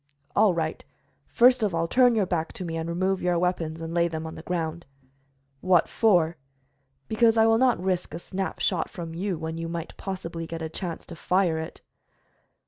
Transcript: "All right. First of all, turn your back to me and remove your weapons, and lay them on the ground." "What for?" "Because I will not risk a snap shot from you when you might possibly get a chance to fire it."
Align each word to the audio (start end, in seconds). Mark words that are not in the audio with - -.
"All 0.35 0.55
right. 0.55 0.83
First 1.27 1.61
of 1.61 1.75
all, 1.75 1.87
turn 1.87 2.15
your 2.15 2.25
back 2.25 2.53
to 2.53 2.65
me 2.65 2.75
and 2.75 2.89
remove 2.89 3.21
your 3.21 3.37
weapons, 3.37 3.79
and 3.81 3.93
lay 3.93 4.07
them 4.07 4.25
on 4.25 4.33
the 4.33 4.41
ground." 4.41 4.87
"What 5.59 5.87
for?" 5.87 6.37
"Because 7.07 7.37
I 7.37 7.45
will 7.45 7.59
not 7.59 7.79
risk 7.79 8.15
a 8.15 8.17
snap 8.17 8.57
shot 8.59 8.89
from 8.89 9.13
you 9.13 9.37
when 9.37 9.59
you 9.59 9.69
might 9.69 9.95
possibly 9.97 10.47
get 10.47 10.63
a 10.63 10.69
chance 10.69 11.05
to 11.05 11.15
fire 11.15 11.59
it." 11.59 11.81